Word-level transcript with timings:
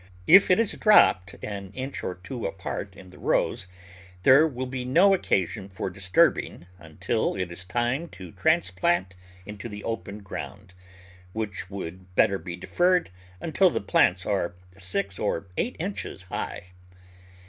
If 0.25 0.49
it 0.49 0.59
is 0.59 0.71
dropped 0.71 1.35
an 1.43 1.69
inch 1.75 2.03
or 2.03 2.15
two 2.15 2.47
apart 2.47 2.95
in 2.95 3.11
the 3.11 3.19
rows 3.19 3.67
there 4.23 4.47
will 4.47 4.65
be 4.65 4.83
no 4.83 5.13
occasion 5.13 5.69
for 5.69 5.91
disturbing 5.91 6.65
until 6.79 7.35
it 7.35 7.51
is 7.51 7.63
time 7.65 8.07
tQ 8.07 8.35
transplant 8.35 9.15
into 9.45 9.69
the 9.69 9.83
open 9.83 10.23
ground— 10.23 10.73
which 11.33 11.69
would 11.69 12.15
better 12.15 12.39
be 12.39 12.55
deferred 12.55 13.11
until 13.39 13.69
the 13.69 13.79
plants 13.79 14.25
are 14.25 14.55
six 14.75 15.19
or 15.19 15.45
eight 15.55 15.75
inches 15.77 16.23
high. 16.23 16.69